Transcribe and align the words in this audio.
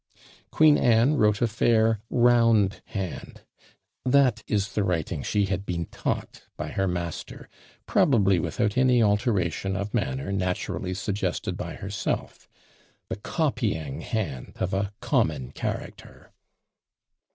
"Queen 0.49 0.79
Anne 0.79 1.13
wrote 1.13 1.43
a 1.43 1.47
fair 1.47 1.99
round 2.09 2.81
hand;" 2.85 3.41
that 4.03 4.41
is 4.47 4.69
the 4.73 4.83
writing 4.83 5.21
she 5.21 5.45
had 5.45 5.63
been 5.63 5.85
taught 5.85 6.41
by 6.57 6.69
her 6.69 6.87
master, 6.87 7.47
probably 7.85 8.39
without 8.39 8.75
any 8.79 9.03
alteration 9.03 9.75
of 9.75 9.93
manner 9.93 10.31
naturally 10.31 10.95
suggested 10.95 11.55
by 11.55 11.75
herself; 11.75 12.49
the 13.09 13.15
copying 13.15 14.01
hand 14.01 14.53
of 14.55 14.73
a 14.73 14.91
common 15.01 15.51
character. 15.51 16.31